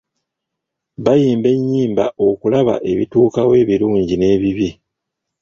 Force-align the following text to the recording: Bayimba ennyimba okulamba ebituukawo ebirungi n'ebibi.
Bayimba 1.05 1.49
ennyimba 1.55 2.05
okulamba 2.27 2.75
ebituukawo 2.91 3.51
ebirungi 3.63 4.15
n'ebibi. 4.17 4.69